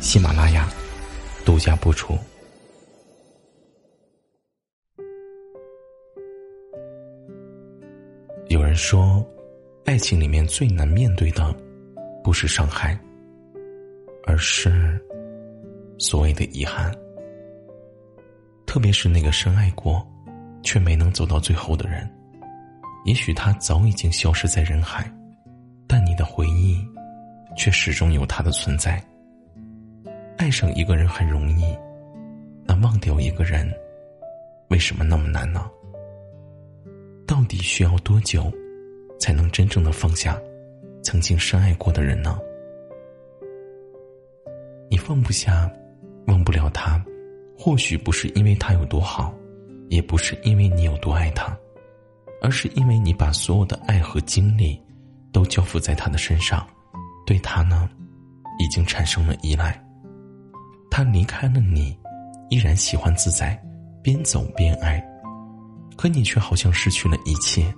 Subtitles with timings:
[0.00, 0.68] 喜马拉雅
[1.44, 2.16] 独家播出。
[8.48, 9.26] 有人说，
[9.84, 11.54] 爱情里面最难面对的，
[12.22, 12.98] 不是伤害，
[14.24, 15.00] 而是
[15.98, 16.94] 所谓的遗憾。
[18.66, 20.06] 特别是那个深爱过，
[20.62, 22.08] 却没能走到最后的人，
[23.04, 25.10] 也许他早已经消失在人海，
[25.88, 26.78] 但你的回忆，
[27.56, 29.02] 却始终有他的存在。
[30.46, 31.76] 爱上一个人很容易，
[32.64, 33.68] 那忘掉一个人，
[34.68, 35.68] 为什么那么难呢？
[37.26, 38.48] 到底需要多久，
[39.18, 40.40] 才能真正的放下
[41.02, 42.38] 曾经深爱过的人呢？
[44.88, 45.68] 你放不下，
[46.28, 47.04] 忘不了他，
[47.58, 49.34] 或许不是因为他有多好，
[49.88, 51.58] 也不是因为你有多爱他，
[52.40, 54.80] 而是因为你把所有的爱和精力
[55.32, 56.64] 都交付在他的身上，
[57.26, 57.90] 对他呢，
[58.60, 59.82] 已经产生了依赖。
[60.96, 61.94] 他离开了你，
[62.48, 63.54] 依然喜欢自在，
[64.02, 64.98] 边走边爱。
[65.94, 67.70] 可你却好像失去了一切，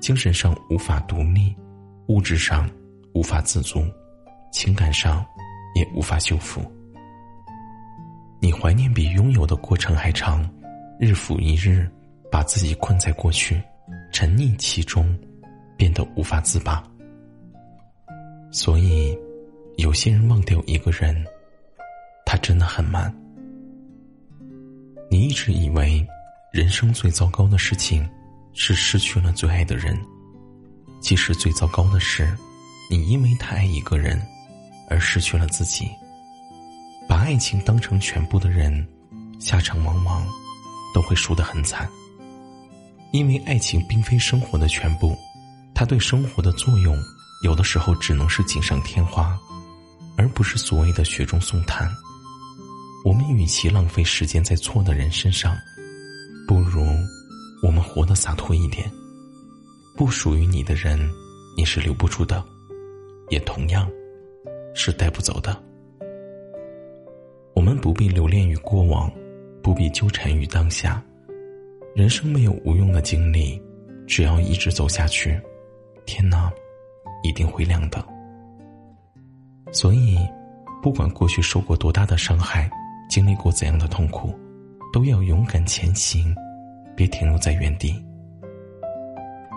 [0.00, 1.54] 精神上无法独立，
[2.08, 2.68] 物质上
[3.14, 3.84] 无法自足，
[4.50, 5.24] 情感上
[5.76, 6.60] 也无法修复。
[8.40, 10.44] 你怀念比拥有的过程还长，
[10.98, 11.88] 日复一日，
[12.28, 13.62] 把自己困在过去，
[14.10, 15.16] 沉溺其中，
[15.76, 16.82] 变得无法自拔。
[18.50, 19.16] 所以，
[19.76, 21.24] 有些人忘掉一个人，
[22.28, 23.10] 他真的很慢。
[25.10, 26.06] 你一直以为。
[26.50, 28.08] 人生最糟糕的事情，
[28.54, 29.96] 是失去了最爱的人。
[30.98, 32.34] 其实最糟糕的是，
[32.90, 34.20] 你因为太爱一个人，
[34.88, 35.86] 而失去了自己。
[37.06, 38.88] 把爱情当成全部的人，
[39.38, 40.26] 下场往往
[40.94, 41.86] 都会输得很惨。
[43.12, 45.14] 因为爱情并非生活的全部，
[45.74, 46.98] 它对生活的作用，
[47.44, 49.38] 有的时候只能是锦上添花，
[50.16, 51.94] 而不是所谓的雪中送炭。
[53.08, 55.56] 我们与其浪费时间在错的人身上。
[56.46, 56.84] 不如，
[57.62, 58.86] 我们活得洒脱一点。
[59.96, 61.00] 不属于你的人，
[61.56, 62.44] 你是留不住的，
[63.30, 63.90] 也同样，
[64.74, 65.58] 是带不走的。
[67.54, 69.10] 我们不必留恋于过往，
[69.62, 71.02] 不必纠缠于当下。
[71.94, 73.58] 人生没有无用的经历，
[74.06, 75.40] 只要一直走下去，
[76.04, 76.50] 天呐，
[77.22, 78.06] 一定会亮的。
[79.72, 80.18] 所以，
[80.82, 82.70] 不管过去受过多大的伤害，
[83.08, 84.38] 经历过怎样的痛苦。
[84.90, 86.34] 都要勇敢前行，
[86.96, 87.94] 别停留在原地。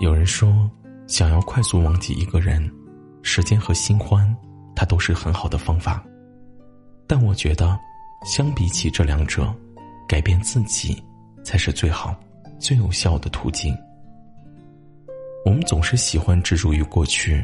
[0.00, 0.70] 有人说，
[1.06, 2.70] 想要快速忘记一个人，
[3.22, 4.36] 时间和新欢，
[4.76, 6.04] 它都是很好的方法。
[7.06, 7.78] 但我觉得，
[8.26, 9.50] 相比起这两者，
[10.06, 11.02] 改变自己
[11.42, 12.14] 才是最好、
[12.58, 13.74] 最有效的途径。
[15.46, 17.42] 我们总是喜欢执着于过去，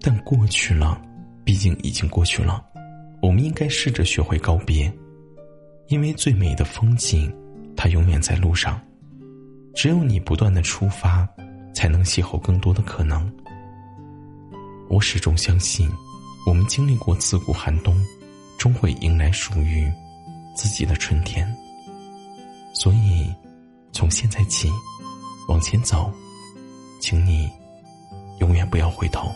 [0.00, 1.00] 但过去了，
[1.44, 2.64] 毕竟已经过去了。
[3.22, 4.92] 我们应该试着学会告别。
[5.88, 7.32] 因为最美的风景，
[7.76, 8.80] 它永远在路上。
[9.74, 11.28] 只有你不断的出发，
[11.74, 13.32] 才能邂逅更多的可能。
[14.88, 15.88] 我始终相信，
[16.46, 17.96] 我们经历过自古寒冬，
[18.58, 19.92] 终会迎来属于
[20.56, 21.46] 自己的春天。
[22.74, 23.32] 所以，
[23.92, 24.68] 从现在起，
[25.48, 26.12] 往前走，
[27.00, 27.48] 请你
[28.40, 29.30] 永远不要回头。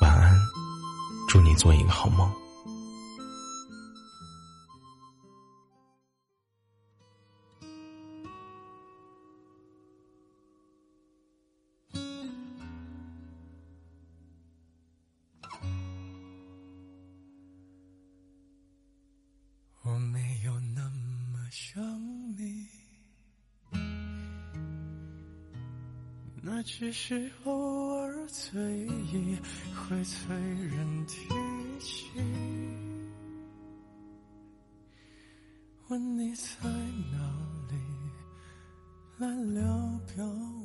[0.00, 0.36] 晚安，
[1.28, 2.28] 祝你做一个好梦。
[21.54, 21.84] 想
[22.34, 22.66] 你。
[26.40, 29.36] 那只是偶尔醉意
[29.74, 31.28] 会催人提
[31.78, 32.06] 起，
[35.88, 36.70] 问你在
[37.12, 37.18] 哪
[37.68, 37.76] 里，
[39.18, 40.61] 来聊表。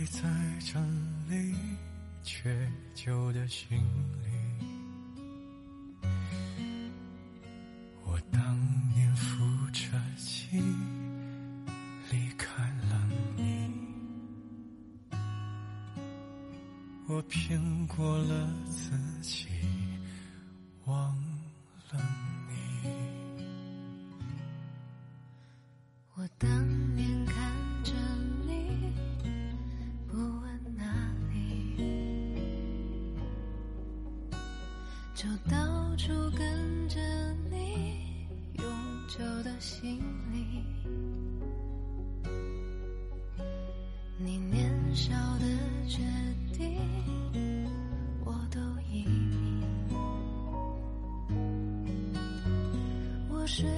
[0.00, 0.22] 忆在
[0.60, 0.80] 这
[1.28, 1.54] 里
[2.22, 3.78] 缺旧的行
[4.24, 6.08] 李，
[8.06, 8.40] 我当
[8.94, 10.58] 年扶着记
[12.10, 13.06] 离开了
[13.36, 13.70] 你，
[17.06, 19.48] 我骗过了自己，
[20.86, 21.14] 忘
[21.92, 22.00] 了
[22.48, 22.88] 你。
[26.14, 26.48] 我当
[39.60, 40.00] 我的行
[40.32, 40.64] 李。
[44.16, 45.44] 你年少的
[45.86, 45.98] 决
[46.56, 46.80] 定，
[48.24, 48.58] 我都
[48.90, 49.62] 依你。
[53.28, 53.68] 我睡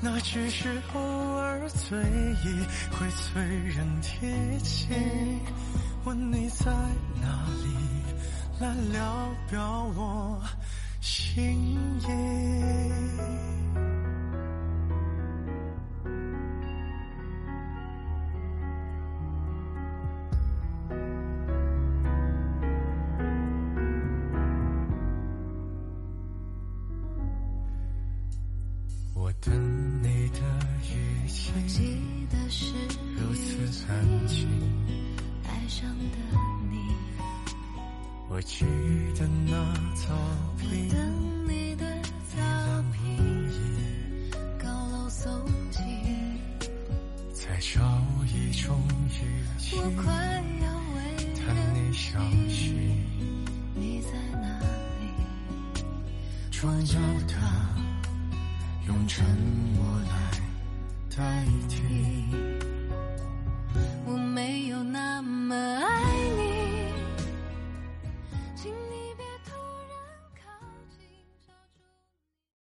[0.00, 4.96] 那只是偶尔醉意会催人贴近。
[6.04, 6.70] 问你在
[7.20, 7.74] 哪里，
[8.60, 10.40] 来聊表我
[11.00, 11.42] 心
[12.00, 12.06] 意。
[29.18, 29.85] 我等你
[31.36, 32.72] 语气记得是
[33.14, 34.48] 如此安静，
[35.44, 36.16] 爱上的
[36.70, 36.78] 你，
[38.30, 38.64] 我记
[39.18, 39.52] 得那
[39.94, 40.14] 草
[40.58, 41.84] 坪，等你的
[42.30, 42.40] 草
[42.94, 43.52] 坪，
[44.58, 45.28] 高楼耸
[45.70, 45.82] 起，
[47.34, 47.82] 在找
[48.24, 48.80] 一种
[49.10, 49.20] 语
[49.58, 50.14] 气，我快
[50.62, 50.96] 要为
[51.34, 52.18] 谈你消
[52.48, 52.72] 息，
[53.74, 54.08] 你在
[54.40, 54.48] 哪
[55.02, 55.84] 里？
[56.50, 56.94] 重要
[57.26, 57.34] 的
[58.86, 59.22] 用沉
[59.76, 60.35] 默来
[61.16, 61.22] 代
[61.66, 61.80] 替。
[64.04, 66.45] 我没有那么爱你，